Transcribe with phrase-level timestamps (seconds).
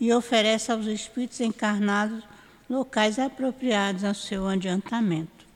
[0.00, 2.22] e oferece aos espíritos encarnados
[2.68, 5.46] locais apropriados ao seu adiantamento.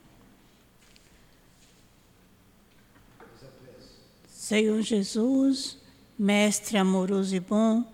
[4.28, 5.78] Senhor Jesus,
[6.18, 7.84] Mestre amoroso e bom,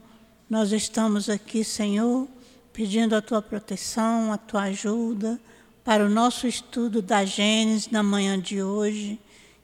[0.50, 2.29] nós estamos aqui, Senhor,
[2.72, 5.40] pedindo a tua proteção, a tua ajuda
[5.85, 9.19] para o nosso estudo da Gênesis na manhã de hoje.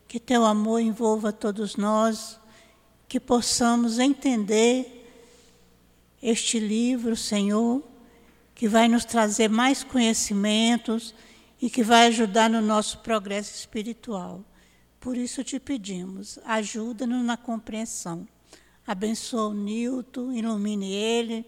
[0.08, 2.38] Que teu amor envolva todos nós,
[3.08, 5.03] que possamos entender
[6.24, 7.82] este livro, Senhor,
[8.54, 11.14] que vai nos trazer mais conhecimentos
[11.60, 14.44] e que vai ajudar no nosso progresso espiritual.
[14.98, 18.26] Por isso te pedimos, ajuda-nos na compreensão
[18.86, 21.46] Abençoa o Nilton, ilumine ele,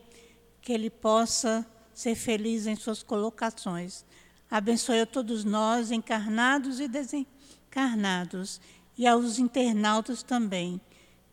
[0.63, 4.07] que ele possa ser feliz em suas colocações.
[4.51, 8.59] Abençoe a todos nós, encarnados e desencarnados,
[8.97, 10.81] e aos internautas também,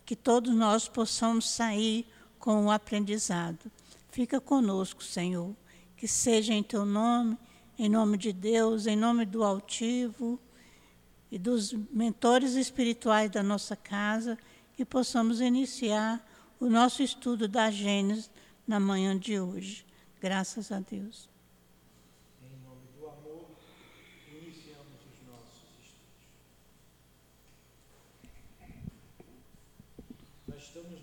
[0.05, 2.05] que todos nós possamos sair
[2.43, 3.71] com o aprendizado.
[4.11, 5.55] Fica conosco, Senhor,
[5.95, 7.37] que seja em teu nome,
[7.79, 10.37] em nome de Deus, em nome do altivo
[11.31, 14.37] e dos mentores espirituais da nossa casa
[14.75, 16.21] que possamos iniciar
[16.59, 18.29] o nosso estudo da Gênesis
[18.67, 19.85] na manhã de hoje.
[20.19, 21.29] Graças a Deus.
[22.41, 23.51] Em nome do amor,
[24.27, 26.27] iniciamos os nossos estudos.
[30.45, 31.01] Nós estamos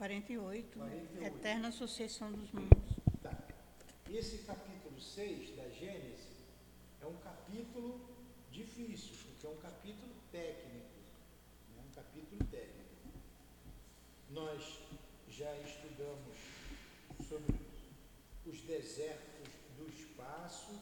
[0.00, 1.24] 48, 48.
[1.24, 2.96] Eterna sucessão dos mundos.
[3.22, 3.36] Tá.
[4.10, 6.38] Esse capítulo 6 da Gênesis
[7.02, 8.00] é um capítulo
[8.50, 10.90] difícil, porque é um capítulo técnico
[11.94, 12.90] capítulo técnico.
[14.30, 14.80] Nós
[15.28, 16.36] já estudamos
[17.28, 17.54] sobre
[18.46, 20.80] os desertos do espaço,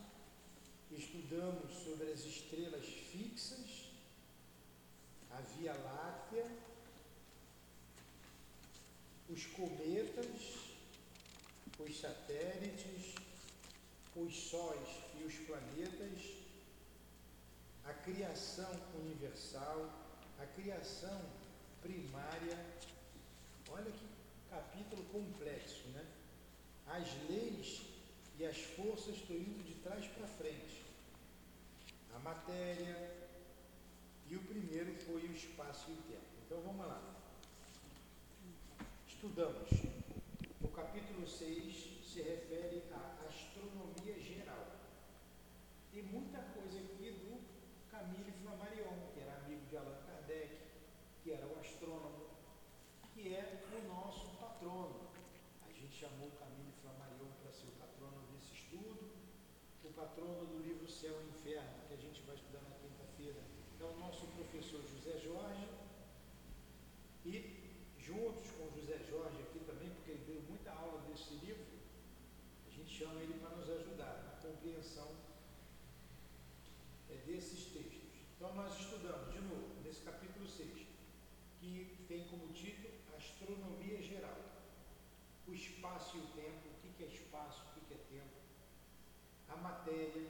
[0.91, 3.91] estudamos sobre as estrelas fixas,
[5.31, 6.51] a Via Láctea,
[9.31, 10.71] os cometas,
[11.79, 13.15] os satélites,
[14.17, 14.89] os sóis
[15.21, 16.21] e os planetas,
[17.85, 19.91] a criação universal,
[20.39, 21.21] a criação
[21.83, 22.59] primária,
[23.71, 24.09] olha que
[24.51, 26.05] capítulo complexo, né?
[26.87, 27.83] As leis
[28.39, 30.85] e as forças estão indo de trás para frente.
[32.15, 33.29] A matéria
[34.27, 36.27] e o primeiro foi o espaço e o tempo.
[36.47, 37.18] Então vamos lá.
[39.19, 39.69] Estudamos.
[40.63, 44.65] O capítulo 6 se refere à astronomia geral.
[45.91, 47.41] Tem muita coisa aqui do
[47.91, 49.99] Camille Flammarion, que era amigo de Allan
[51.25, 52.29] que era o astrônomo,
[53.13, 55.11] que é o nosso patrono.
[55.67, 59.03] A gente chamou Camille Flammarion para ser o patrono desse estudo,
[59.83, 63.41] o patrono do livro Céu e Inferno, que a gente vai estudar na quinta-feira,
[63.81, 65.67] é o nosso professor José Jorge,
[67.27, 67.69] e
[68.09, 71.67] juntos com o José Jorge aqui também, porque ele deu muita aula desse livro,
[72.67, 75.09] a gente chama ele para nos ajudar na compreensão
[77.09, 78.11] é, desses textos.
[78.35, 80.85] Então nós estudamos, de novo, nesse capítulo 6,
[81.61, 84.37] que tem como título Astronomia Geral.
[85.47, 88.35] O espaço e o tempo, o que é espaço, o que é tempo,
[89.49, 90.27] a matéria,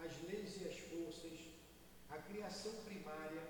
[0.00, 1.38] as leis e as forças,
[2.10, 3.46] a criação primária,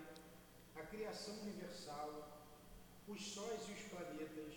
[0.76, 2.44] a criação universal,
[3.08, 4.54] os sóis e os planetas,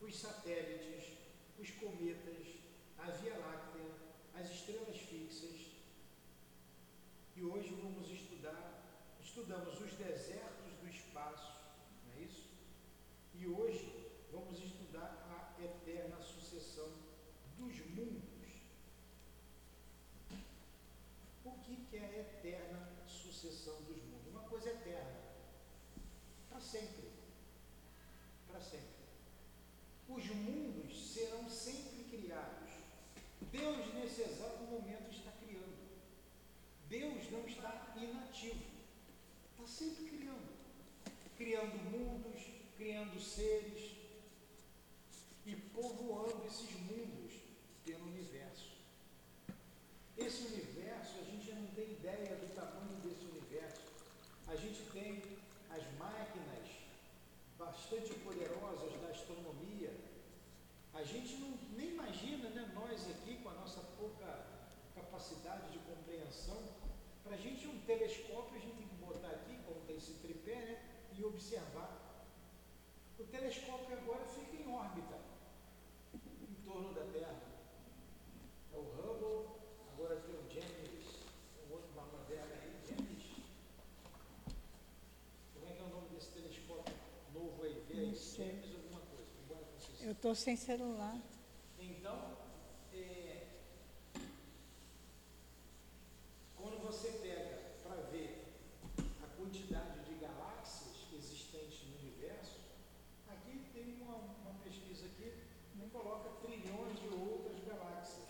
[0.00, 1.16] os satélites,
[1.56, 2.61] os cometas,
[2.98, 3.90] a Via Láctea,
[4.34, 5.72] as estrelas fixas.
[7.36, 8.82] E hoje vamos estudar,
[9.20, 11.62] estudamos os desertos do espaço,
[13.42, 16.88] e hoje vamos estudar a eterna sucessão
[17.58, 18.52] dos mundos.
[21.44, 24.28] O que, é a eterna sucessão dos mundos?
[24.28, 25.20] Uma coisa eterna,
[26.48, 27.10] para sempre.
[28.46, 29.02] Para sempre.
[30.08, 32.70] Os mundos serão sempre criados.
[33.50, 35.82] Deus, nesse exato momento, está criando.
[36.88, 38.62] Deus não está inativo.
[39.50, 40.52] Está sempre criando.
[41.36, 43.92] Criando mundos, criando seres
[45.44, 47.32] e povoando esses mundos
[47.84, 48.72] pelo universo.
[50.16, 53.82] Esse universo, a gente não tem ideia do tamanho desse universo.
[54.46, 55.22] A gente tem
[55.70, 56.68] as máquinas
[57.58, 59.92] bastante poderosas da astronomia.
[60.94, 64.46] A gente não, nem imagina, né, nós aqui, com a nossa pouca
[64.94, 66.62] capacidade de compreensão,
[67.24, 70.56] para a gente um telescópio, a gente tem que botar aqui, como tem esse tripé,
[70.56, 70.82] né,
[71.16, 71.91] e observar
[73.32, 75.18] telescópio agora fica em órbita
[76.14, 77.40] em torno da Terra.
[78.72, 79.48] É o Hubble,
[79.92, 81.06] agora tem o James,
[81.68, 83.22] um outro mais moderno aí, James.
[85.54, 86.94] Como é que é o nome desse telescópio
[87.32, 87.82] novo aí?
[87.88, 91.16] Vê aí, James alguma coisa, Eu estou sem celular.
[91.78, 92.36] Então,
[92.92, 93.46] é,
[96.56, 98.52] quando você pega para ver
[99.22, 102.58] a quantidade de galáxias existentes no universo,
[103.28, 105.32] aqui tem uma, uma pesquisa aqui
[105.72, 108.26] que coloca trilhões de outras galáxias.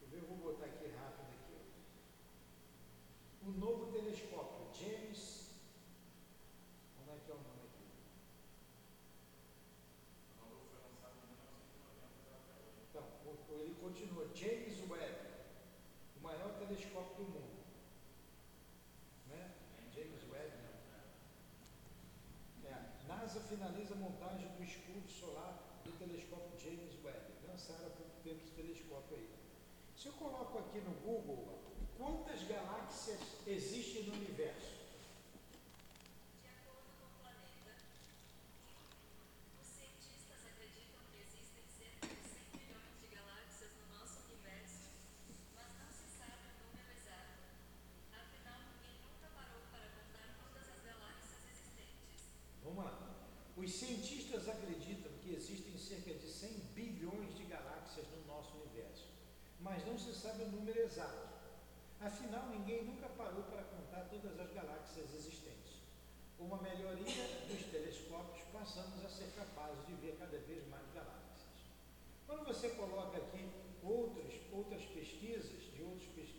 [0.00, 1.56] Deixa eu ver, eu vou botar aqui rápido aqui.
[3.44, 3.48] ó.
[3.48, 5.48] O novo telescópio, James.
[6.96, 7.84] Como é que é o nome aqui?
[12.90, 14.26] Então, o- o- ele continua.
[14.34, 15.18] James Webb,
[16.18, 17.58] o maior telescópio do mundo.
[19.28, 19.50] Né?
[19.94, 20.68] James Webb, não.
[22.70, 22.74] É,
[23.38, 27.32] NASA finaliza a montagem do escudo solar do telescópio James Webb.
[27.46, 29.28] Lançaram há pouco tempo esse telescópio aí.
[29.96, 31.58] Se eu coloco aqui no Google,
[31.96, 34.77] quantas galáxias existem no universo?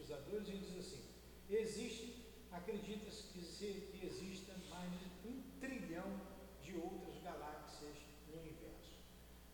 [0.10, 1.04] Pesquisadores, ele diz assim:
[1.50, 6.20] existe, acredita-se que, que exista mais de um trilhão
[6.64, 7.96] de outras galáxias
[8.28, 8.98] no universo.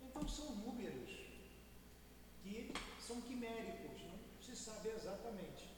[0.02, 1.10] Então são números
[2.42, 5.70] que são quiméricos, não se sabe exatamente.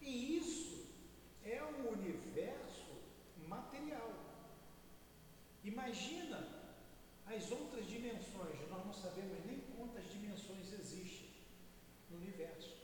[0.00, 0.86] E isso
[1.44, 2.92] é o universo
[3.48, 4.12] material.
[5.64, 6.46] Imagina
[7.26, 11.30] as outras dimensões, nós não sabemos nem quantas dimensões existem
[12.10, 12.76] no universo.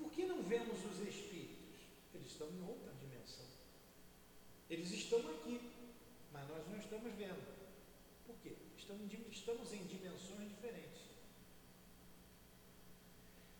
[0.00, 1.76] Por que não vemos os espíritos?
[2.14, 3.44] Eles estão em outra dimensão.
[4.68, 5.60] Eles estão aqui,
[6.32, 7.44] mas nós não estamos vendo.
[8.26, 8.52] Por quê?
[8.76, 11.02] Estamos em, dimensões diferentes.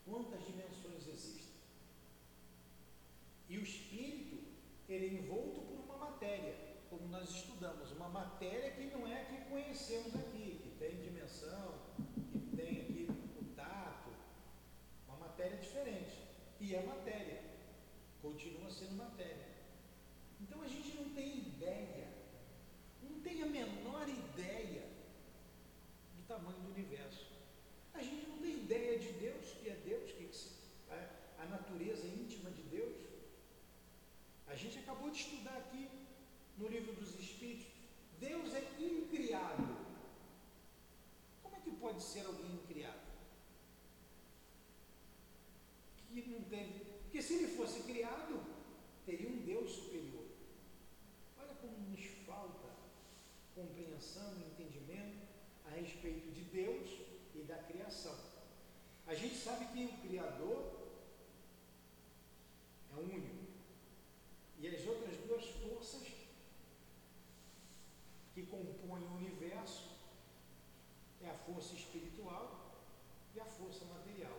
[0.05, 1.51] Quantas dimensões existem?
[3.49, 4.45] E o espírito,
[4.89, 6.55] ele é envolto por uma matéria,
[6.89, 11.75] como nós estudamos, uma matéria que não é a que conhecemos aqui, que tem dimensão,
[12.33, 13.09] que tem aqui
[13.41, 14.11] o tato,
[15.09, 16.17] uma matéria diferente.
[16.61, 17.43] E é matéria,
[18.23, 19.51] continua sendo matéria.
[20.41, 22.09] Então a gente não tem ideia,
[23.03, 24.89] não tem a menor ideia
[26.17, 27.27] do tamanho do universo.
[27.93, 30.51] A gente não tem ideia de Deus, que é Deus, que que se-
[30.91, 32.97] a, a natureza íntima de Deus.
[34.51, 35.89] A gente acabou de estudar aqui
[36.59, 37.67] no livro dos Espíritos.
[38.19, 39.77] Deus é incriado.
[41.41, 43.11] Como é que pode ser alguém incriado?
[46.09, 46.85] Que não teve.
[47.03, 48.43] Porque se ele fosse criado,
[49.07, 50.27] teria um Deus superior.
[51.39, 52.71] Olha como nos falta
[53.55, 55.29] compreensão entendimento
[55.65, 56.89] a respeito de Deus
[57.37, 58.19] e da criação.
[59.07, 60.73] A gente sabe que o Criador
[62.93, 63.41] é único.
[64.61, 66.07] E as outras duas forças
[68.35, 69.89] que compõem o universo
[71.23, 72.45] é a força espiritual
[73.35, 74.39] e a força material.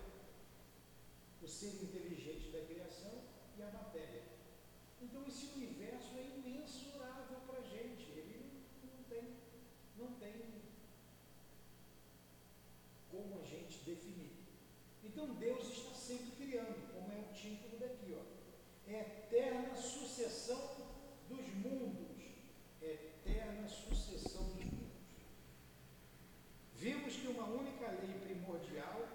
[1.42, 3.24] O ser inteligente da criação
[3.58, 4.22] e a matéria.
[5.02, 8.04] Então esse universo é imensurável para a gente.
[8.12, 9.24] Ele não tem,
[9.98, 10.36] não tem
[13.10, 14.34] como a gente definir.
[15.22, 18.92] Então Deus está sempre criando, como é o título daqui, ó.
[18.92, 20.60] Eterna sucessão
[21.30, 22.18] dos mundos.
[22.82, 24.98] Eterna sucessão dos mundos.
[26.74, 29.08] Vimos que uma única lei primordial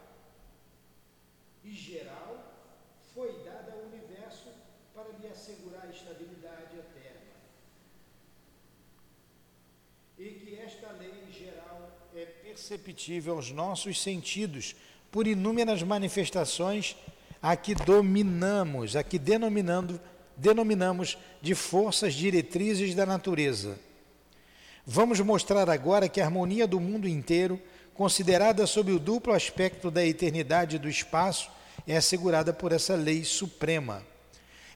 [1.65, 2.55] e geral
[3.13, 4.53] foi dada ao universo
[4.95, 7.35] para lhe assegurar a estabilidade eterna.
[10.17, 14.77] E que esta lei geral é perceptível aos nossos sentidos
[15.11, 16.97] por inúmeras manifestações
[17.43, 20.01] a que dominamos, a que denominando,
[20.37, 23.79] denominamos de forças diretrizes da natureza.
[24.85, 27.61] Vamos mostrar agora que a harmonia do mundo inteiro,
[27.95, 31.51] considerada sob o duplo aspecto da eternidade e do espaço,
[31.87, 34.03] é assegurada por essa lei suprema.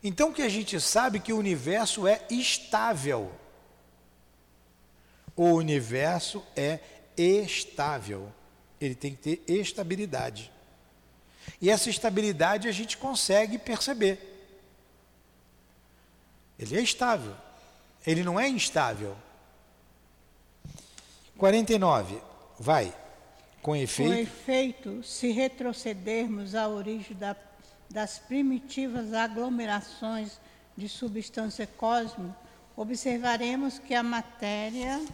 [0.02, 3.30] Então que a gente sabe que o universo é estável.
[5.37, 6.80] O universo é
[7.16, 8.32] estável.
[8.80, 10.50] Ele tem que ter estabilidade.
[11.60, 14.18] E essa estabilidade a gente consegue perceber.
[16.58, 17.34] Ele é estável.
[18.06, 19.16] Ele não é instável.
[21.37, 22.20] 49.
[22.58, 22.92] Vai.
[23.62, 24.12] Com Com efeito.
[24.14, 27.37] efeito, se retrocedermos à origem da-
[27.90, 30.38] das primitivas aglomerações
[30.76, 32.34] de substância cósmica,
[32.76, 35.04] observaremos que a matéria,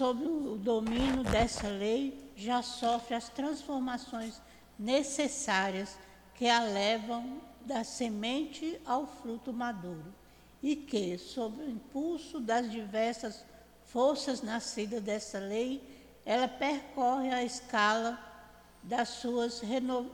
[0.00, 4.40] sob o domínio dessa lei, já sofre as transformações
[4.78, 5.94] necessárias
[6.34, 10.06] que a levam da semente ao fruto maduro
[10.62, 13.44] e que, sob o impulso das diversas
[13.84, 15.82] forças nascidas dessa lei,
[16.24, 18.18] ela percorre a escala
[18.82, 19.60] das suas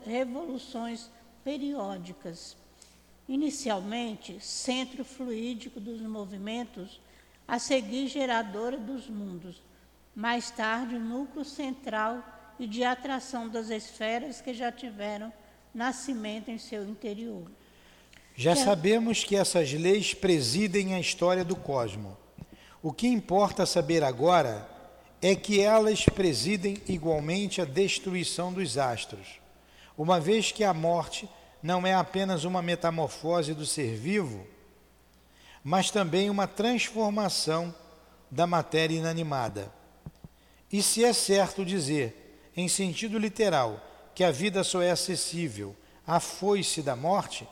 [0.05, 1.09] revoluções
[1.45, 2.57] periódicas.
[3.29, 7.01] Inicialmente, centro fluídico dos movimentos,
[7.47, 9.63] a seguir geradora dos mundos,
[10.17, 12.25] mais tarde, núcleo central
[12.59, 15.31] e de atração das esferas que já tiveram
[15.75, 17.51] nascimento em seu interior.
[18.35, 22.17] Já sabemos que essas leis presidem a história do cosmo.
[22.83, 24.67] O que importa saber agora
[25.21, 29.39] é que elas presidem igualmente a destruição dos astros,
[29.99, 31.29] uma vez que a morte
[31.63, 34.47] não é apenas uma metamorfose do ser vivo,
[35.63, 37.75] mas também uma transformação
[38.31, 39.71] da matéria inanimada.
[40.73, 43.81] E se é certo dizer, em sentido literal,
[44.15, 47.47] que a vida só é acessível à foice da morte,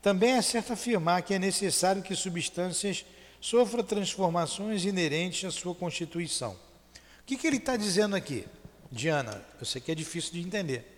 [0.00, 3.04] também é certo afirmar que é necessário que substâncias
[3.40, 6.52] sofram transformações inerentes à sua constituição.
[6.52, 8.46] O que, que ele está dizendo aqui?
[8.90, 10.90] Diana, eu sei que é difícil de entender.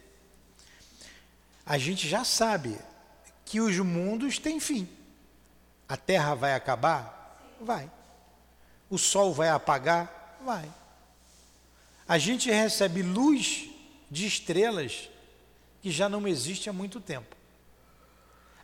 [1.64, 2.76] A gente já sabe
[3.44, 4.88] que os mundos têm fim.
[5.88, 7.56] A Terra vai acabar?
[7.61, 7.90] Vai.
[8.90, 10.38] O Sol vai apagar?
[10.44, 10.68] Vai.
[12.08, 13.68] A gente recebe luz
[14.10, 15.08] de estrelas
[15.82, 17.34] que já não existe há muito tempo.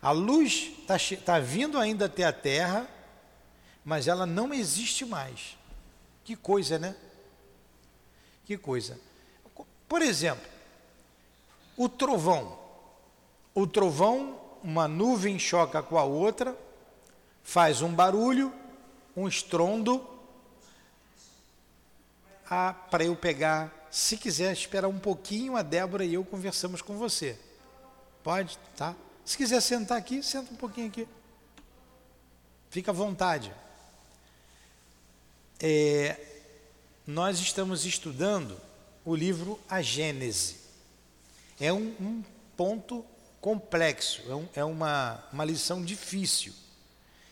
[0.01, 2.89] A luz está tá vindo ainda até a Terra,
[3.85, 5.57] mas ela não existe mais.
[6.25, 6.95] Que coisa, né?
[8.45, 8.99] Que coisa.
[9.89, 10.47] Por exemplo,
[11.77, 12.59] o trovão.
[13.55, 16.57] O trovão, uma nuvem choca com a outra,
[17.43, 18.53] faz um barulho,
[19.17, 20.05] um estrondo,
[22.91, 23.89] para eu pegar.
[23.91, 27.39] Se quiser esperar um pouquinho, a Débora e eu conversamos com você.
[28.23, 28.95] Pode, tá?
[29.25, 31.07] Se quiser sentar aqui, senta um pouquinho aqui.
[32.71, 33.53] Fica à vontade.
[35.61, 36.19] É,
[37.07, 38.59] nós estamos estudando
[39.05, 40.57] o livro A Gênese.
[41.61, 42.25] É um, um
[42.57, 43.05] ponto
[43.41, 46.55] complexo, é, um, é uma, uma lição difícil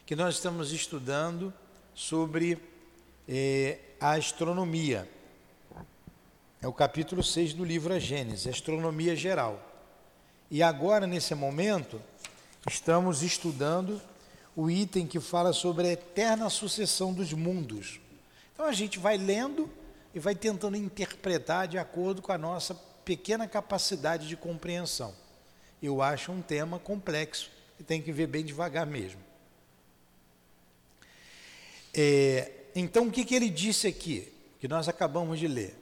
[0.05, 1.55] que nós estamos estudando
[1.95, 2.59] sobre
[3.29, 5.09] é, a astronomia.
[6.63, 9.61] É o capítulo 6 do livro A Gênese, Astronomia Geral.
[10.51, 12.01] E agora, nesse momento,
[12.69, 14.01] estamos estudando
[14.55, 18.01] o item que fala sobre a eterna sucessão dos mundos.
[18.53, 19.71] Então a gente vai lendo
[20.15, 22.75] e vai tentando interpretar de acordo com a nossa
[23.05, 25.15] pequena capacidade de compreensão.
[25.83, 29.21] Eu acho um tema complexo e tem que ver bem devagar mesmo.
[31.95, 35.77] É, então, o que, que ele disse aqui, que nós acabamos de ler?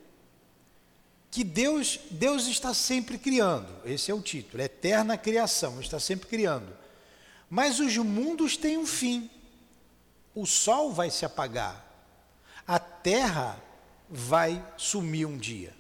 [1.30, 6.76] Que Deus, Deus está sempre criando, esse é o título, eterna criação, está sempre criando.
[7.50, 9.30] Mas os mundos têm um fim.
[10.35, 11.85] O sol vai se apagar,
[12.66, 13.61] a terra
[14.09, 15.75] vai sumir um dia.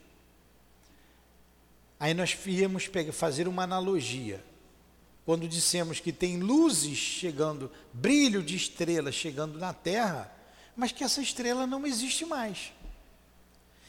[2.00, 2.34] Aí nós
[2.92, 4.44] pegar, fazer uma analogia.
[5.24, 10.32] Quando dissemos que tem luzes chegando, brilho de estrelas chegando na Terra,
[10.78, 12.72] mas que essa estrela não existe mais.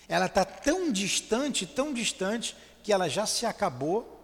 [0.08, 4.20] Ela está tão distante, tão distante, que ela já se acabou,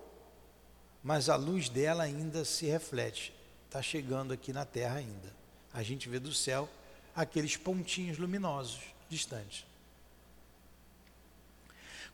[1.03, 3.31] mas a luz dela ainda se reflete.
[3.67, 5.31] Está chegando aqui na Terra ainda.
[5.71, 6.67] A gente vê do céu
[7.15, 9.63] aqueles pontinhos luminosos distantes.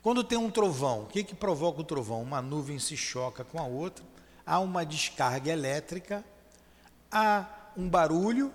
[0.02, 2.20] Quando tem um trovão, o que, que provoca o trovão?
[2.20, 4.04] Uma nuvem se choca com a outra,
[4.44, 6.22] há uma descarga elétrica,
[7.10, 8.52] há um barulho,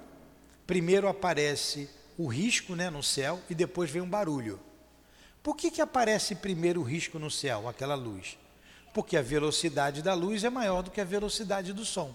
[0.67, 4.59] primeiro aparece o risco né, no céu e depois vem um barulho.
[5.41, 8.37] Por que, que aparece primeiro o risco no céu, aquela luz?
[8.93, 12.13] Porque a velocidade da luz é maior do que a velocidade do som.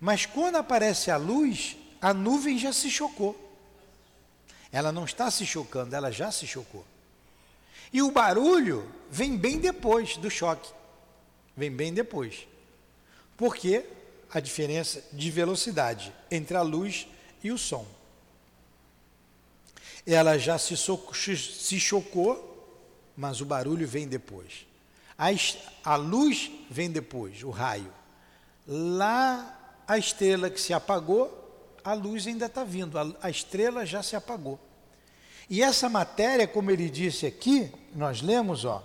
[0.00, 3.38] Mas quando aparece a luz, a nuvem já se chocou.
[4.72, 6.84] Ela não está se chocando, ela já se chocou.
[7.92, 10.72] E o barulho vem bem depois do choque.
[11.56, 12.48] Vem bem depois.
[13.36, 13.84] Porque
[14.32, 17.06] a diferença de velocidade entre a luz
[17.42, 17.86] e o som.
[20.06, 22.48] Ela já se, se chocou,
[23.16, 24.66] mas o barulho vem depois.
[25.18, 25.28] A,
[25.84, 27.92] a luz vem depois, o raio.
[28.66, 31.38] Lá a estrela que se apagou,
[31.84, 34.58] a luz ainda está vindo, a, a estrela já se apagou.
[35.50, 38.82] E essa matéria, como ele disse aqui, nós lemos, ó,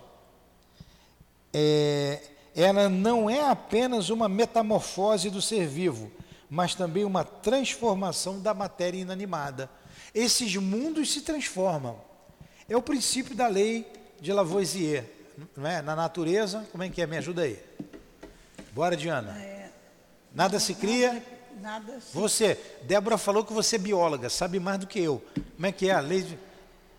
[1.53, 2.21] é,
[2.57, 6.11] ela não é apenas uma metamorfose do ser vivo,
[6.49, 9.69] mas também uma transformação da matéria inanimada.
[10.11, 12.01] Esses mundos se transformam.
[12.67, 13.85] É o princípio da lei
[14.19, 15.05] de Lavoisier,
[15.55, 15.83] não é?
[15.83, 17.05] Na natureza, como é que é?
[17.05, 17.63] Me ajuda aí.
[18.73, 19.37] Bora, Diana.
[19.39, 19.69] É,
[20.33, 21.23] Nada se cria.
[21.61, 25.23] nada se Você, Débora falou que você é bióloga, sabe mais do que eu.
[25.55, 26.23] Como é que é a lei?
[26.23, 26.39] De...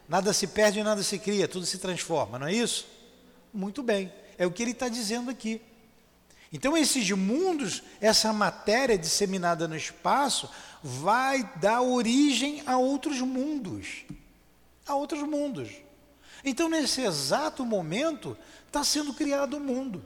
[0.09, 2.87] Nada se perde, nada se cria, tudo se transforma, não é isso?
[3.53, 5.61] Muito bem, é o que ele está dizendo aqui.
[6.53, 10.49] Então, esses mundos, essa matéria disseminada no espaço,
[10.83, 14.05] vai dar origem a outros mundos.
[14.87, 15.69] A outros mundos.
[16.43, 20.03] Então, nesse exato momento, está sendo criado o mundo.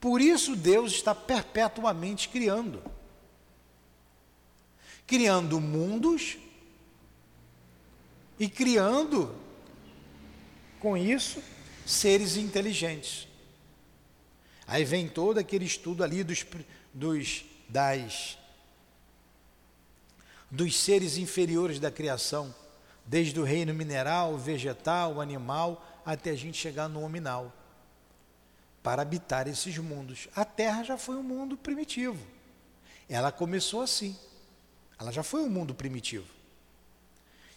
[0.00, 2.82] Por isso, Deus está perpetuamente criando
[5.08, 6.36] criando mundos
[8.38, 9.34] e criando,
[10.78, 11.42] com isso,
[11.88, 13.26] seres inteligentes.
[14.66, 16.44] Aí vem todo aquele estudo ali dos,
[16.92, 18.36] dos, das,
[20.50, 22.54] dos seres inferiores da criação,
[23.06, 27.50] desde o reino mineral, vegetal, animal, até a gente chegar no nominal,
[28.82, 30.28] para habitar esses mundos.
[30.36, 32.22] A Terra já foi um mundo primitivo.
[33.08, 34.14] Ela começou assim.
[34.98, 36.26] Ela já foi um mundo primitivo.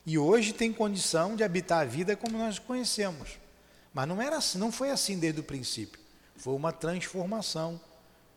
[0.05, 3.40] E hoje tem condição de habitar a vida como nós conhecemos.
[3.93, 5.99] Mas não era assim, não foi assim desde o princípio.
[6.35, 7.79] Foi uma transformação,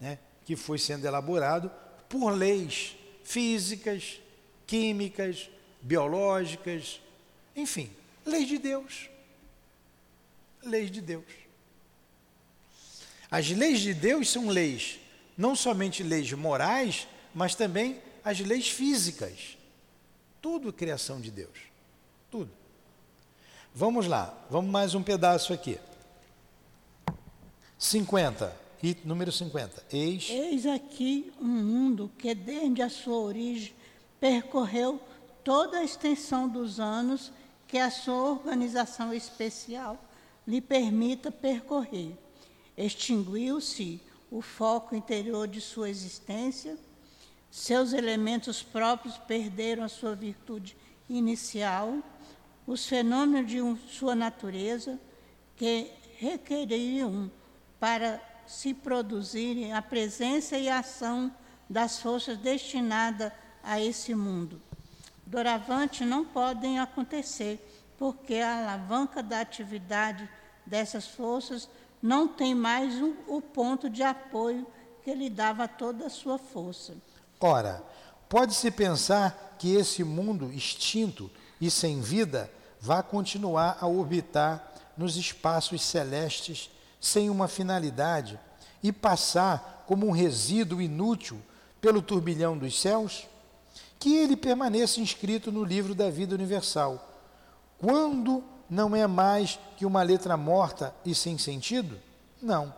[0.01, 1.71] né, que foi sendo elaborado
[2.09, 4.21] por leis físicas,
[4.67, 5.49] químicas,
[5.81, 7.01] biológicas,
[7.55, 7.91] enfim,
[8.25, 9.09] leis de Deus.
[10.63, 11.25] Leis de Deus.
[13.31, 14.99] As leis de Deus são leis,
[15.37, 19.57] não somente leis morais, mas também as leis físicas.
[20.41, 21.59] Tudo criação de Deus.
[22.31, 22.64] Tudo.
[23.77, 25.81] Vamos lá, vamos mais um pedaço aqui.
[27.77, 29.83] 50, e número 50.
[29.93, 30.31] Eis.
[30.31, 33.75] Eis aqui um mundo que, desde a sua origem,
[34.21, 35.01] percorreu
[35.43, 37.33] toda a extensão dos anos
[37.67, 39.99] que a sua organização especial
[40.47, 42.17] lhe permita percorrer.
[42.79, 46.79] Extinguiu-se o foco interior de sua existência,
[47.51, 50.77] seus elementos próprios perderam a sua virtude
[51.09, 51.99] inicial,
[52.67, 54.99] os fenômenos de um, sua natureza
[55.57, 57.31] que requeriam
[57.79, 61.33] para se produzirem a presença e a ação
[61.69, 64.61] das forças destinadas a esse mundo.
[65.27, 67.59] Doravante não podem acontecer,
[67.99, 70.29] porque a alavanca da atividade
[70.67, 71.69] dessas forças
[72.03, 74.67] não tem mais um, o ponto de apoio
[75.03, 76.95] que lhe dava toda a sua força.
[77.41, 77.83] Ora,
[78.29, 85.83] pode-se pensar que esse mundo extinto e sem vida vá continuar a orbitar nos espaços
[85.83, 88.39] celestes sem uma finalidade
[88.83, 91.41] e passar como um resíduo inútil
[91.81, 93.27] pelo turbilhão dos céus?
[93.99, 97.11] Que ele permaneça inscrito no livro da vida universal.
[97.79, 101.99] Quando não é mais que uma letra morta e sem sentido?
[102.41, 102.75] Não.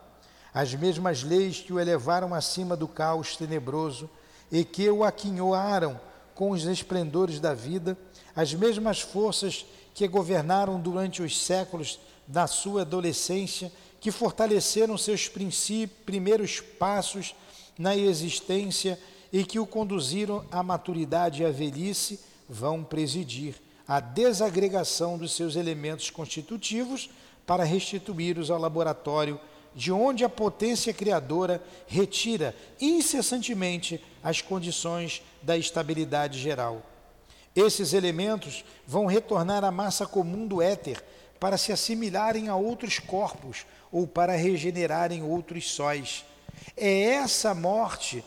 [0.55, 4.09] As mesmas leis que o elevaram acima do caos tenebroso
[4.51, 6.01] e que o aquinhoaram
[6.37, 7.97] com os esplendores da vida,
[8.37, 15.29] as mesmas forças que governaram durante os séculos da sua adolescência, que fortaleceram seus
[16.05, 17.35] primeiros passos
[17.79, 19.01] na existência
[19.33, 23.55] e que o conduziram à maturidade e à velhice, vão presidir
[23.89, 27.09] a desagregação dos seus elementos constitutivos
[27.47, 29.41] para restituí-los ao laboratório
[29.75, 36.83] de onde a potência criadora retira incessantemente as condições da estabilidade geral.
[37.55, 41.01] Esses elementos vão retornar à massa comum do éter
[41.39, 46.25] para se assimilarem a outros corpos ou para regenerarem outros sóis.
[46.77, 48.25] É essa morte,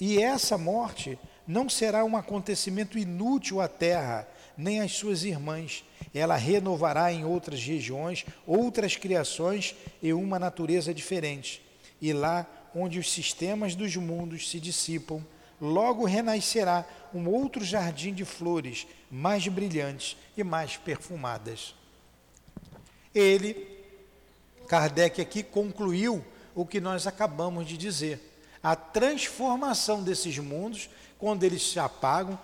[0.00, 4.26] e essa morte não será um acontecimento inútil à terra,
[4.58, 5.84] nem às suas irmãs.
[6.12, 11.62] Ela renovará em outras regiões outras criações e uma natureza diferente.
[12.02, 15.24] E lá onde os sistemas dos mundos se dissipam,
[15.60, 21.74] logo renascerá um outro jardim de flores mais brilhantes e mais perfumadas.
[23.14, 23.66] Ele,
[24.68, 28.20] Kardec aqui concluiu o que nós acabamos de dizer.
[28.62, 32.38] A transformação desses mundos, quando eles se apagam,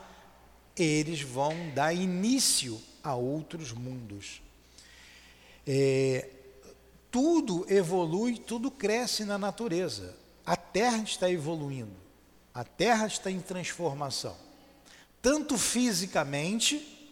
[0.77, 4.41] eles vão dar início a outros mundos.
[5.67, 6.29] É,
[7.11, 10.17] tudo evolui, tudo cresce na natureza.
[10.45, 11.95] A Terra está evoluindo,
[12.55, 14.37] a Terra está em transformação.
[15.21, 17.11] tanto fisicamente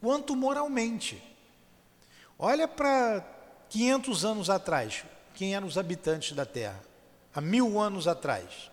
[0.00, 1.22] quanto moralmente.
[2.38, 3.22] Olha para
[3.68, 6.80] 500 anos atrás, quem eram os habitantes da Terra?
[7.34, 8.70] Há mil anos atrás.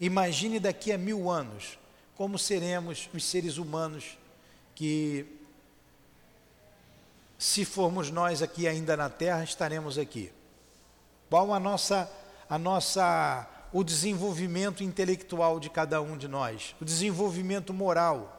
[0.00, 1.78] Imagine daqui a mil anos
[2.16, 4.18] como seremos os seres humanos
[4.74, 5.26] que,
[7.38, 10.30] se formos nós aqui ainda na Terra, estaremos aqui.
[11.30, 12.10] Qual a nossa,
[12.48, 18.36] a nossa, o desenvolvimento intelectual de cada um de nós, o desenvolvimento moral.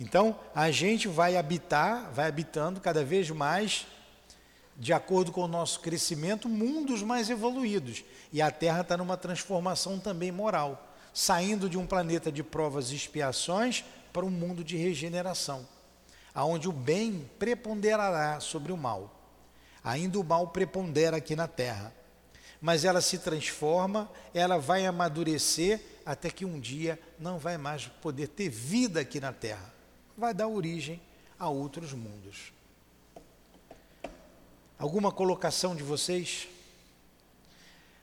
[0.00, 3.86] Então, a gente vai habitar, vai habitando cada vez mais,
[4.76, 8.02] de acordo com o nosso crescimento, mundos mais evoluídos.
[8.32, 12.96] E a Terra está numa transformação também moral, saindo de um planeta de provas e
[12.96, 15.66] expiações para um mundo de regeneração,
[16.34, 19.20] aonde o bem preponderará sobre o mal.
[19.84, 21.92] Ainda o mal prepondera aqui na terra.
[22.62, 28.28] Mas ela se transforma, ela vai amadurecer até que um dia não vai mais poder
[28.28, 29.74] ter vida aqui na terra.
[30.16, 31.02] Vai dar origem
[31.36, 32.52] a outros mundos.
[34.78, 36.46] Alguma colocação de vocês?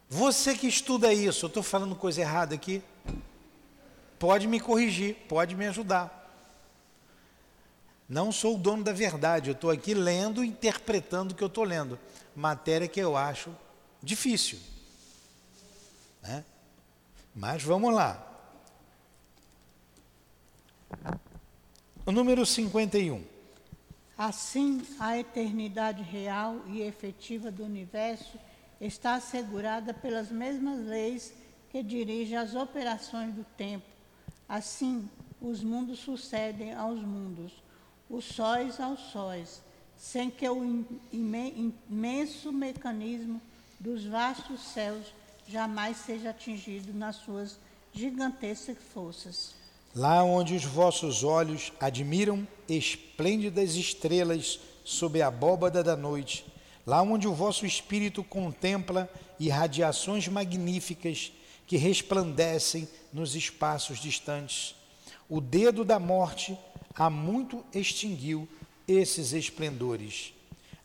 [0.09, 2.83] Você que estuda isso, eu estou falando coisa errada aqui?
[4.17, 6.17] Pode me corrigir, pode me ajudar.
[8.09, 11.63] Não sou o dono da verdade, eu estou aqui lendo, interpretando o que eu estou
[11.63, 11.97] lendo.
[12.35, 13.55] Matéria que eu acho
[14.01, 14.59] difícil.
[16.21, 16.43] Né?
[17.35, 18.25] Mas vamos lá.
[22.05, 23.23] O número 51.
[24.17, 28.37] Assim, a eternidade real e efetiva do universo
[28.81, 31.33] está assegurada pelas mesmas leis
[31.69, 33.85] que dirigem as operações do tempo.
[34.47, 35.09] Assim,
[35.39, 37.53] os mundos sucedem aos mundos
[38.09, 39.61] os sóis aos sóis,
[39.95, 43.39] sem que o imenso mecanismo
[43.79, 45.05] dos vastos céus
[45.47, 47.57] jamais seja atingido nas suas
[47.93, 49.55] gigantescas forças.
[49.95, 56.45] Lá onde os vossos olhos admiram esplêndidas estrelas sob a abóbada da noite,
[56.85, 61.31] lá onde o vosso espírito contempla irradiações magníficas
[61.65, 64.75] que resplandecem nos espaços distantes,
[65.27, 66.57] o dedo da morte
[66.95, 68.47] há muito extinguiu
[68.87, 70.33] esses esplendores.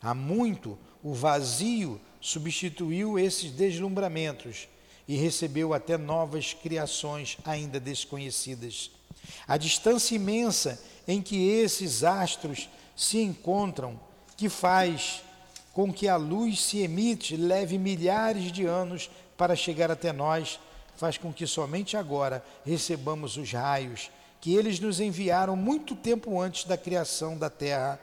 [0.01, 4.67] Há muito o vazio substituiu esses deslumbramentos
[5.07, 8.89] e recebeu até novas criações ainda desconhecidas.
[9.47, 13.99] A distância imensa em que esses astros se encontram,
[14.35, 15.21] que faz
[15.71, 19.07] com que a luz se emite leve milhares de anos
[19.37, 20.59] para chegar até nós,
[20.95, 24.09] faz com que somente agora recebamos os raios
[24.41, 27.99] que eles nos enviaram muito tempo antes da criação da terra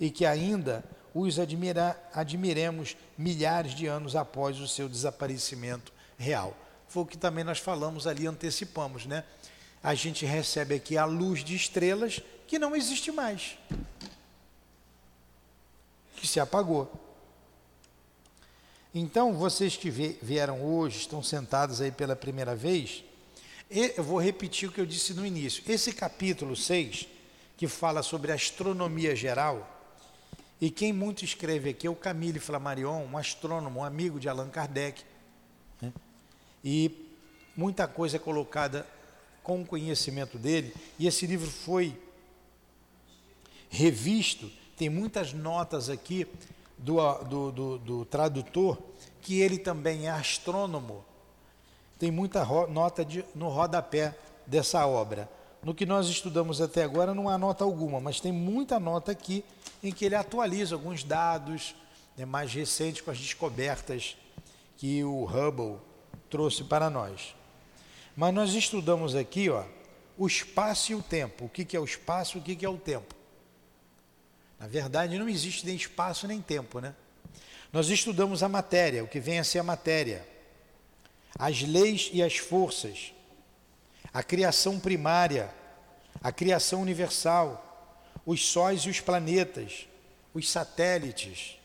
[0.00, 0.82] e que ainda
[1.20, 6.56] os admira, admiremos milhares de anos após o seu desaparecimento real.
[6.88, 9.24] Foi o que também nós falamos ali, antecipamos, né?
[9.82, 13.58] A gente recebe aqui a luz de estrelas que não existe mais,
[16.16, 16.90] que se apagou.
[18.94, 23.04] Então, vocês que vieram hoje, estão sentados aí pela primeira vez,
[23.70, 25.62] eu vou repetir o que eu disse no início.
[25.68, 27.06] Esse capítulo 6,
[27.56, 29.75] que fala sobre astronomia geral,
[30.60, 34.48] e quem muito escreve aqui é o Camille Flammarion, um astrônomo, um amigo de Allan
[34.48, 35.02] Kardec.
[35.80, 35.92] Né?
[36.64, 36.90] E
[37.56, 38.86] muita coisa é colocada
[39.42, 41.96] com o conhecimento dele, e esse livro foi
[43.68, 46.26] revisto, tem muitas notas aqui
[46.76, 48.78] do, do, do, do tradutor,
[49.22, 51.04] que ele também é astrônomo,
[51.98, 54.16] tem muita nota de, no rodapé
[54.46, 55.28] dessa obra.
[55.66, 59.44] No que nós estudamos até agora não há nota alguma, mas tem muita nota aqui
[59.82, 61.74] em que ele atualiza alguns dados
[62.16, 64.16] né, mais recentes com as descobertas
[64.76, 65.78] que o Hubble
[66.30, 67.34] trouxe para nós.
[68.16, 69.64] Mas nós estudamos aqui ó,
[70.16, 71.46] o espaço e o tempo.
[71.46, 73.12] O que, que é o espaço e o que, que é o tempo.
[74.60, 76.94] Na verdade, não existe nem espaço nem tempo, né?
[77.72, 80.24] Nós estudamos a matéria, o que vem a ser a matéria
[81.36, 83.12] as leis e as forças,
[84.12, 85.52] a criação primária,
[86.22, 87.62] a criação universal,
[88.24, 89.86] os sóis e os planetas,
[90.34, 91.56] os satélites,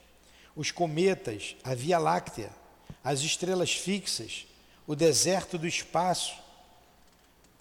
[0.55, 2.49] os cometas, a Via Láctea,
[3.03, 4.45] as estrelas fixas,
[4.85, 6.35] o deserto do espaço.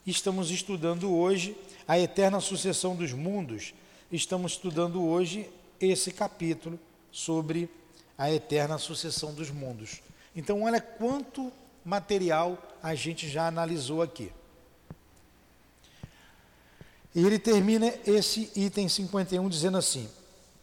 [0.07, 3.73] Estamos estudando hoje a eterna sucessão dos mundos.
[4.11, 5.49] Estamos estudando hoje
[5.81, 6.79] esse capítulo
[7.11, 7.69] sobre
[8.19, 10.03] a eterna sucessão dos mundos.
[10.37, 11.51] Então, olha quanto
[11.85, 14.31] material a gente já analisou aqui.
[17.15, 20.09] E ele termina esse item 51 dizendo assim: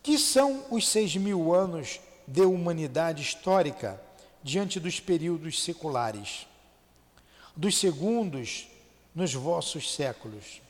[0.01, 4.01] Que são os seis mil anos de humanidade histórica
[4.43, 6.47] diante dos períodos seculares,
[7.55, 8.67] dos segundos
[9.13, 10.61] nos vossos séculos,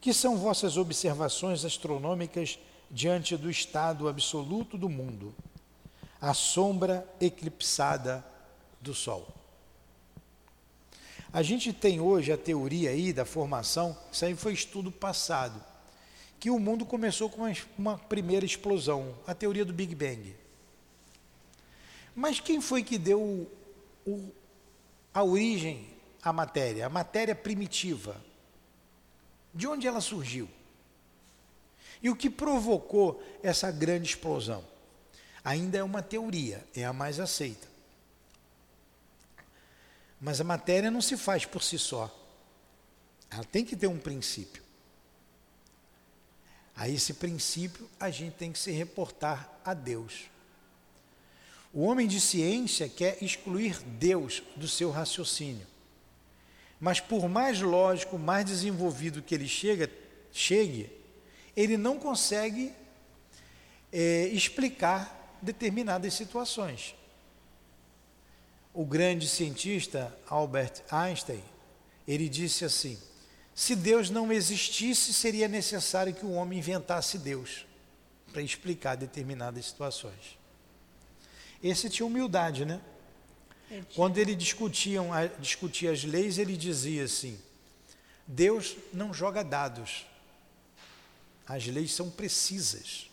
[0.00, 2.58] Que são vossas observações astronômicas
[2.90, 5.34] diante do estado absoluto do mundo,
[6.20, 8.24] a sombra eclipsada
[8.80, 9.43] do Sol?
[11.34, 15.60] A gente tem hoje a teoria aí da formação, isso aí foi estudo passado,
[16.38, 17.42] que o mundo começou com
[17.76, 20.32] uma primeira explosão, a teoria do Big Bang.
[22.14, 23.50] Mas quem foi que deu
[24.06, 24.30] o,
[25.12, 25.88] a origem
[26.22, 28.24] à matéria, a matéria primitiva?
[29.52, 30.48] De onde ela surgiu?
[32.00, 34.62] E o que provocou essa grande explosão?
[35.44, 37.73] Ainda é uma teoria, é a mais aceita.
[40.24, 42.10] Mas a matéria não se faz por si só.
[43.30, 44.62] Ela tem que ter um princípio.
[46.74, 50.30] A esse princípio a gente tem que se reportar a Deus.
[51.74, 55.66] O homem de ciência quer excluir Deus do seu raciocínio.
[56.80, 59.90] Mas por mais lógico, mais desenvolvido que ele chega,
[60.32, 60.90] chegue,
[61.54, 62.72] ele não consegue
[63.92, 66.94] é, explicar determinadas situações
[68.74, 71.42] o grande cientista Albert Einstein,
[72.06, 72.98] ele disse assim:
[73.54, 77.64] se Deus não existisse, seria necessário que o homem inventasse Deus
[78.32, 80.36] para explicar determinadas situações.
[81.62, 82.80] Esse tinha humildade, né?
[83.94, 87.38] Quando ele discutiam, discutia as leis, ele dizia assim:
[88.26, 90.04] Deus não joga dados.
[91.46, 93.08] As leis são precisas.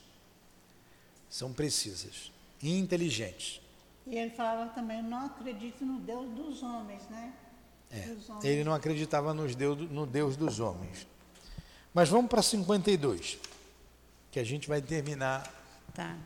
[1.29, 3.60] São precisas e inteligentes.
[4.11, 7.31] E ele falava também, não acredito no Deus dos homens, né?
[7.89, 8.43] É, homens.
[8.43, 11.07] Ele não acreditava nos Deus, no Deus dos homens.
[11.93, 13.39] Mas vamos para 52,
[14.29, 15.49] que a gente vai terminar
[15.93, 16.17] tá.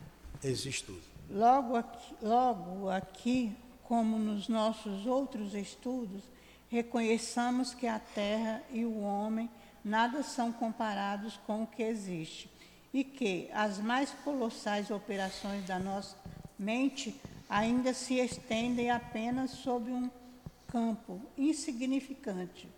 [0.42, 1.00] esse estudo.
[1.30, 6.24] Logo aqui, logo aqui, como nos nossos outros estudos,
[6.68, 9.48] reconheçamos que a terra e o homem
[9.84, 12.50] nada são comparados com o que existe
[12.92, 16.16] e que as mais colossais operações da nossa
[16.58, 17.14] mente
[17.48, 20.10] ainda se estendem apenas sobre um
[20.68, 22.68] campo insignificante,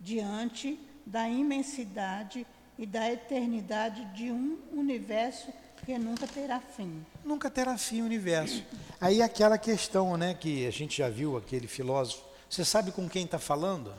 [0.00, 2.46] diante da imensidade
[2.78, 5.52] e da eternidade de um universo
[5.84, 7.04] que nunca terá fim.
[7.24, 8.64] Nunca terá fim o universo.
[9.00, 13.24] Aí aquela questão, né, que a gente já viu aquele filósofo, você sabe com quem
[13.24, 13.94] está falando?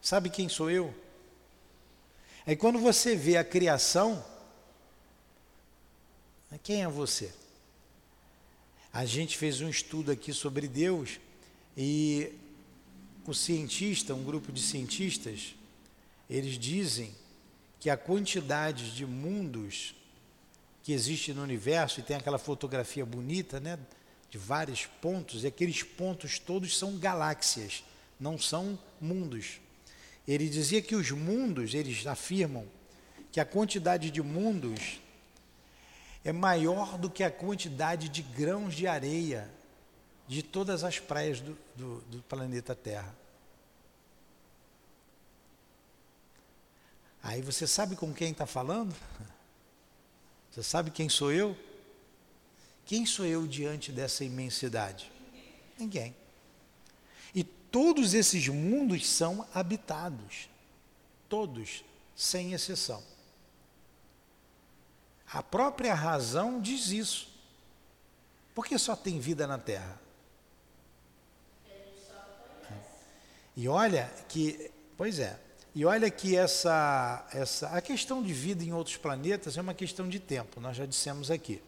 [0.00, 0.94] Sabe quem sou eu?
[2.46, 4.24] Aí quando você vê a criação,
[6.62, 7.32] quem é você?
[8.98, 11.20] A gente fez um estudo aqui sobre Deus
[11.76, 12.32] e
[13.24, 15.54] o cientista, um grupo de cientistas,
[16.28, 17.14] eles dizem
[17.78, 19.94] que a quantidade de mundos
[20.82, 23.78] que existe no universo, e tem aquela fotografia bonita, né,
[24.32, 27.84] de vários pontos, e aqueles pontos todos são galáxias,
[28.18, 29.60] não são mundos.
[30.26, 32.66] Ele dizia que os mundos, eles afirmam
[33.30, 34.98] que a quantidade de mundos
[36.28, 39.50] é maior do que a quantidade de grãos de areia
[40.26, 43.16] de todas as praias do, do, do planeta Terra.
[47.22, 48.94] Aí você sabe com quem está falando?
[50.50, 51.56] Você sabe quem sou eu?
[52.84, 55.12] Quem sou eu diante dessa imensidade?
[55.78, 56.16] Ninguém.
[57.34, 60.48] E todos esses mundos são habitados.
[61.28, 61.84] Todos,
[62.16, 63.02] sem exceção.
[65.32, 67.28] A própria razão diz isso.
[68.54, 70.00] Por que só tem vida na Terra?
[73.56, 75.38] E olha que, pois é,
[75.74, 80.08] e olha que essa, essa, a questão de vida em outros planetas é uma questão
[80.08, 81.60] de tempo, nós já dissemos aqui.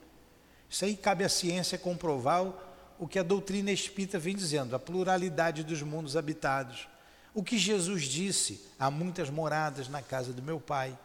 [0.68, 2.54] Isso aí cabe à ciência comprovar o,
[2.98, 6.88] o que a doutrina espírita vem dizendo, a pluralidade dos mundos habitados.
[7.34, 10.96] O que Jesus disse, há muitas moradas na casa do meu Pai.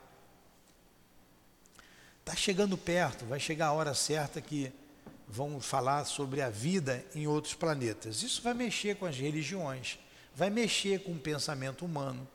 [2.25, 4.73] Está chegando perto, vai chegar a hora certa que
[5.27, 8.23] vão falar sobre a vida em outros planetas.
[8.23, 9.99] Isso vai mexer com as religiões,
[10.33, 12.27] vai mexer com o pensamento humano.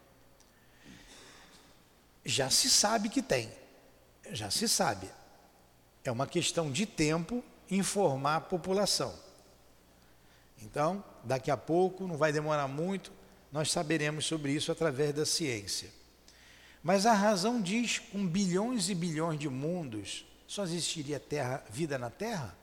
[2.24, 3.50] Já se sabe que tem,
[4.31, 5.11] já se sabe.
[6.05, 9.12] É uma questão de tempo informar a população.
[10.62, 13.11] Então, daqui a pouco, não vai demorar muito,
[13.50, 15.90] nós saberemos sobre isso através da ciência.
[16.82, 22.10] Mas a razão diz, com bilhões e bilhões de mundos, só existiria terra, vida na
[22.10, 22.56] Terra?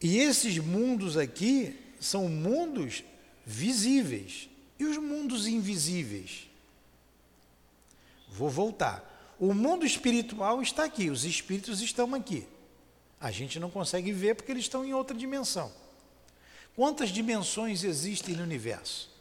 [0.00, 3.04] E esses mundos aqui são mundos
[3.46, 4.48] visíveis.
[4.78, 6.48] E os mundos invisíveis?
[8.28, 9.34] Vou voltar.
[9.38, 12.46] O mundo espiritual está aqui, os espíritos estão aqui.
[13.20, 15.72] A gente não consegue ver porque eles estão em outra dimensão.
[16.74, 19.13] Quantas dimensões existem no universo?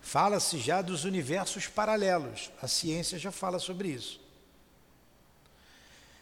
[0.00, 2.50] Fala-se já dos universos paralelos.
[2.60, 4.20] A ciência já fala sobre isso.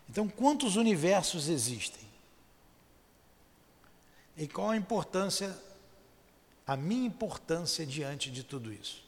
[0.08, 2.08] Então, quantos universos existem?
[4.36, 5.56] E qual a importância,
[6.66, 9.04] a minha importância diante de tudo isso?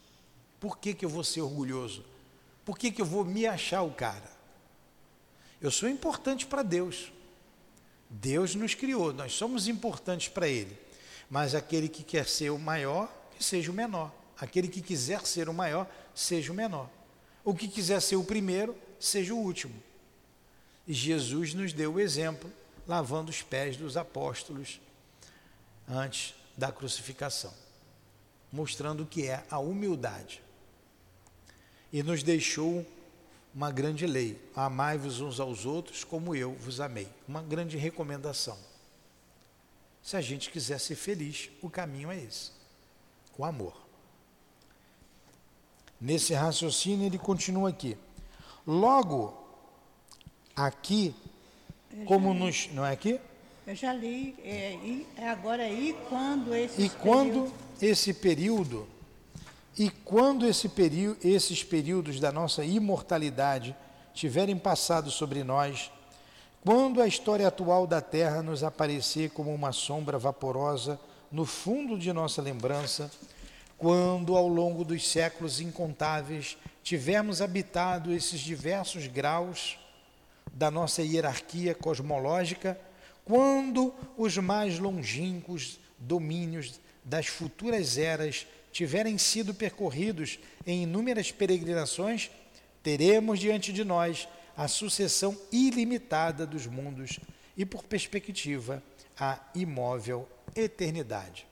[0.58, 2.04] Por que, que eu vou ser orgulhoso?
[2.64, 4.30] Por que, que eu vou me achar o cara?
[5.60, 7.12] Eu sou importante para Deus.
[8.08, 10.76] Deus nos criou, nós somos importantes para Ele.
[11.30, 14.12] Mas aquele que quer ser o maior, que seja o menor.
[14.40, 16.88] Aquele que quiser ser o maior, seja o menor.
[17.44, 19.74] O que quiser ser o primeiro, seja o último.
[20.86, 22.50] E Jesus nos deu o exemplo,
[22.86, 24.80] lavando os pés dos apóstolos
[25.86, 27.52] antes da crucificação,
[28.50, 30.42] mostrando o que é a humildade.
[31.92, 32.86] E nos deixou
[33.54, 37.08] uma grande lei: amai-vos uns aos outros como eu vos amei.
[37.28, 38.58] Uma grande recomendação.
[40.02, 42.52] Se a gente quiser ser feliz, o caminho é esse:
[43.36, 43.79] o amor.
[46.00, 47.96] Nesse raciocínio, ele continua aqui.
[48.66, 49.36] Logo,
[50.56, 51.14] aqui,
[52.06, 52.68] como nos.
[52.72, 53.20] Não é aqui?
[53.66, 54.78] Eu já li, é,
[55.16, 58.86] é agora e quando esse E quando esse período
[59.78, 63.74] e quando esse período, esses períodos da nossa imortalidade
[64.12, 65.90] tiverem passado sobre nós,
[66.62, 71.00] quando a história atual da Terra nos aparecer como uma sombra vaporosa
[71.32, 73.10] no fundo de nossa lembrança,
[73.80, 79.78] quando ao longo dos séculos incontáveis tivermos habitado esses diversos graus
[80.52, 82.78] da nossa hierarquia cosmológica,
[83.24, 92.30] quando os mais longínquos domínios das futuras eras tiverem sido percorridos em inúmeras peregrinações,
[92.82, 97.18] teremos diante de nós a sucessão ilimitada dos mundos
[97.56, 98.82] e, por perspectiva,
[99.18, 101.49] a imóvel eternidade.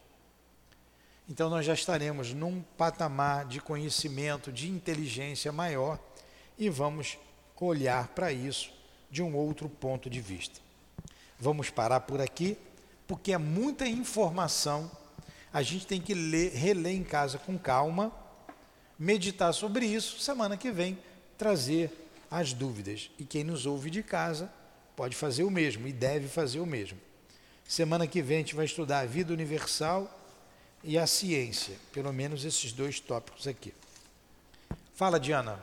[1.29, 5.99] Então, nós já estaremos num patamar de conhecimento, de inteligência maior
[6.59, 7.19] e vamos
[7.61, 8.73] olhar para isso
[9.11, 10.61] de um outro ponto de vista.
[11.38, 12.57] Vamos parar por aqui,
[13.07, 14.91] porque é muita informação
[15.53, 18.12] a gente tem que ler, reler em casa com calma,
[18.99, 20.99] meditar sobre isso, semana que vem
[21.37, 21.91] trazer
[22.31, 23.11] as dúvidas.
[23.19, 24.53] E quem nos ouve de casa
[24.95, 26.99] pode fazer o mesmo e deve fazer o mesmo.
[27.67, 30.17] Semana que vem a gente vai estudar a vida universal
[30.83, 33.75] e a ciência, pelo menos esses dois tópicos aqui.
[34.95, 35.62] Fala, Diana.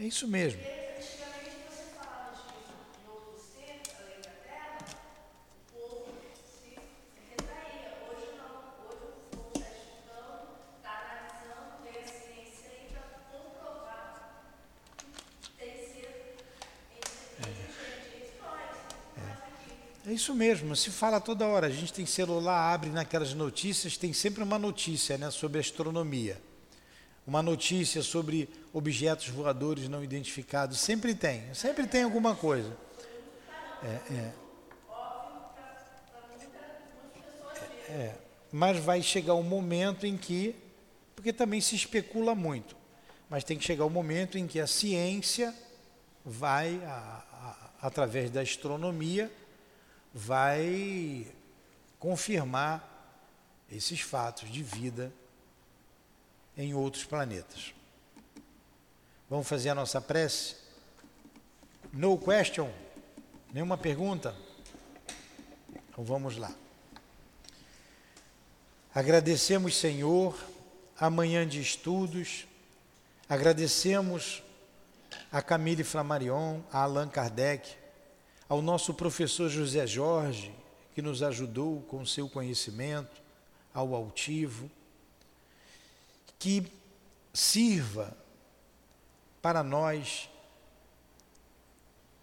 [0.11, 0.61] isso mesmo.
[20.03, 21.67] É isso mesmo, se fala toda hora.
[21.67, 26.37] A gente tem celular, abre naquelas notícias, tem sempre uma notícia né, sobre astronomia
[27.25, 30.79] uma notícia sobre objetos voadores não identificados.
[30.79, 32.75] Sempre tem, sempre tem alguma coisa.
[33.83, 34.33] É, é.
[37.89, 38.15] É,
[38.49, 40.55] mas vai chegar um momento em que,
[41.13, 42.73] porque também se especula muito,
[43.29, 45.53] mas tem que chegar o um momento em que a ciência
[46.23, 47.23] vai, a,
[47.81, 49.29] a, através da astronomia,
[50.13, 51.27] vai
[51.99, 52.87] confirmar
[53.69, 55.11] esses fatos de vida
[56.57, 57.73] em outros planetas.
[59.31, 60.57] Vamos fazer a nossa prece?
[61.93, 62.69] No question?
[63.53, 64.35] Nenhuma pergunta?
[65.89, 66.53] Então vamos lá.
[68.93, 70.37] Agradecemos, Senhor,
[70.99, 72.45] a manhã de estudos,
[73.29, 74.43] agradecemos
[75.31, 77.73] a Camille Flammarion, a Allan Kardec,
[78.49, 80.53] ao nosso professor José Jorge,
[80.93, 83.21] que nos ajudou com seu conhecimento,
[83.73, 84.69] ao altivo
[86.37, 86.69] que
[87.33, 88.19] sirva
[89.41, 90.29] para nós,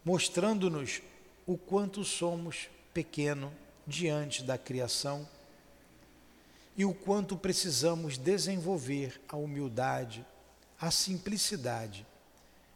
[0.04, 1.02] mostrando-nos
[1.46, 3.52] o quanto somos pequeno
[3.86, 5.26] diante da criação
[6.76, 10.24] e o quanto precisamos desenvolver a humildade,
[10.80, 12.06] a simplicidade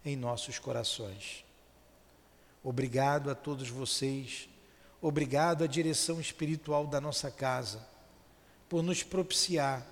[0.04, 1.44] em nossos corações.
[2.64, 4.48] Obrigado a todos vocês,
[5.00, 7.86] obrigado à direção espiritual da nossa casa
[8.68, 9.86] por nos propiciar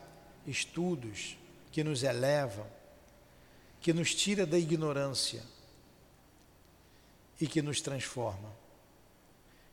[0.46, 1.36] estudos
[1.70, 2.66] que nos elevam,
[3.81, 5.43] que nos tira da ignorância
[7.41, 8.53] e que nos transforma.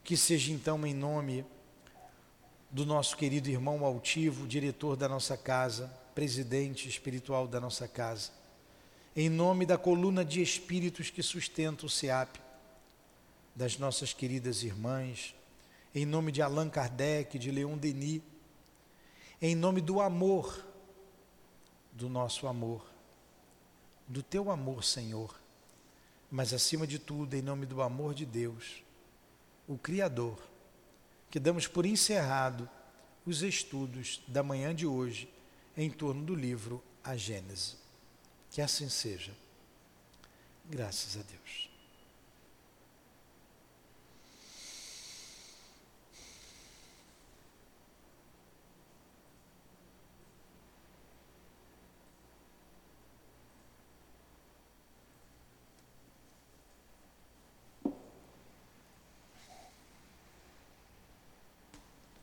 [0.04, 1.46] Que seja então em nome
[2.72, 8.32] do nosso querido irmão altivo, diretor da nossa casa, presidente espiritual da nossa casa,
[9.16, 12.38] em nome da coluna de espíritos que sustenta o SEAP,
[13.56, 15.34] das nossas queridas irmãs,
[15.94, 18.22] em nome de Allan Kardec, de Leon Denis,
[19.42, 20.64] em nome do amor,
[21.92, 22.86] do nosso amor,
[24.08, 25.38] do teu amor, Senhor,
[26.32, 28.84] mas acima de tudo, em nome do amor de Deus,
[29.68, 30.38] o Criador,
[31.30, 32.70] que damos por encerrado
[33.26, 35.30] os estudos da manhã de hoje
[35.76, 37.76] em torno do livro A Gênese.
[38.50, 39.34] Que assim seja.
[40.66, 41.67] Graças a Deus.